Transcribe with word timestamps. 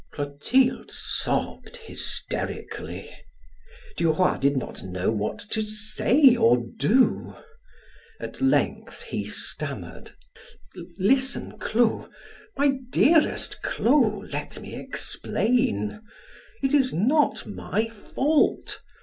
Clotilde 0.11 0.89
sobbed 0.89 1.77
hysterically. 1.77 3.07
Duroy 3.97 4.39
did 4.39 4.57
not 4.57 4.81
know 4.81 5.11
what 5.11 5.37
to 5.51 5.61
say 5.61 6.35
or 6.35 6.57
do. 6.75 7.35
At 8.19 8.41
length 8.41 9.03
he 9.03 9.25
stammered: 9.25 10.13
"Listen 10.97 11.59
Clo 11.59 12.09
my 12.57 12.79
dearest 12.89 13.61
Clo, 13.61 14.21
let 14.33 14.59
me 14.59 14.73
explain. 14.75 16.01
It 16.63 16.73
is 16.73 16.91
not 16.95 17.45
my 17.45 17.87
fault. 17.87 18.81